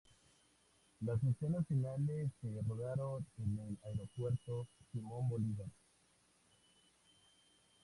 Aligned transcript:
Las 1.01 1.23
escenas 1.23 1.67
finales 1.67 2.31
se 2.41 2.47
rodaron 2.67 3.23
en 3.37 3.59
el 3.59 3.77
aeropuerto 3.87 4.65
Simón 4.91 5.29
Bolívar. 5.29 5.67